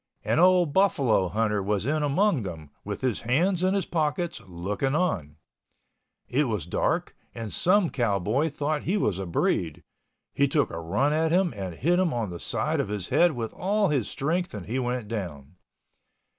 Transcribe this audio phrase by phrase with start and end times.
[0.23, 4.95] An old buffalo hunter was in among them, with his hands in his pockets, looking
[4.95, 5.35] on.
[6.27, 9.83] It was dark and some cowboy thought he was a breed.
[10.33, 13.33] He took a run at him and hit him on the side of his head
[13.33, 15.57] with all his strength and he went down.